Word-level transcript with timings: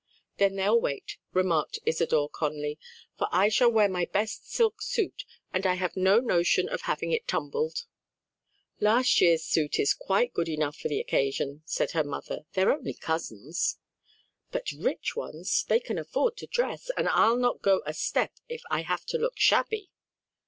"Then 0.37 0.55
they'll 0.55 0.81
wait," 0.81 1.17
remarked 1.31 1.77
Isadore 1.85 2.27
Conly, 2.29 2.79
"for 3.19 3.27
I 3.31 3.49
shall 3.49 3.71
wear 3.71 3.87
my 3.87 4.05
best 4.05 4.51
silk 4.51 4.81
suit, 4.81 5.25
and 5.53 5.63
I 5.67 5.75
have 5.75 5.95
no 5.95 6.19
notion 6.19 6.67
of 6.67 6.81
having 6.81 7.11
it 7.11 7.27
tumbled." 7.27 7.85
"Last 8.79 9.21
year's 9.21 9.43
suit 9.43 9.77
is 9.79 9.93
quite 9.93 10.33
good 10.33 10.49
enough 10.49 10.75
for 10.75 10.87
the 10.87 10.99
occasion," 10.99 11.61
said 11.65 11.91
her 11.91 12.03
mother, 12.03 12.47
"they're 12.53 12.73
only 12.73 12.95
cousins." 12.95 13.77
"But 14.49 14.71
rich 14.71 15.15
ones, 15.15 15.65
that 15.67 15.83
can 15.83 15.99
afford 15.99 16.35
to 16.37 16.47
dress, 16.47 16.89
and 16.97 17.07
I'll 17.07 17.37
not 17.37 17.61
go 17.61 17.83
a 17.85 17.93
step 17.93 18.31
if 18.49 18.63
I 18.71 18.81
have 18.81 19.05
to 19.05 19.19
look 19.19 19.37
shabby." 19.37 19.91